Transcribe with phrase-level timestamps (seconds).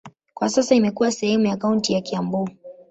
[0.33, 2.49] Kwa sasa imekuwa sehemu ya kaunti ya Kiambu.